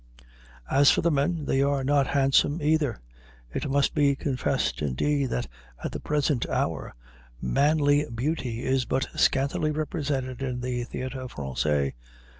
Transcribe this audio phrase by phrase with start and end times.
[0.71, 2.99] As for the men, they are not handsome either;
[3.53, 5.45] it must be confessed, indeed, that
[5.83, 6.95] at the present hour
[7.39, 11.93] manly beauty is but scantily represented at the Théâtre Français.